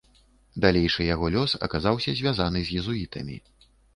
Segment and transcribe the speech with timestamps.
[0.63, 3.37] Далейшы яго лёс аказаўся звязаны з езуітамі.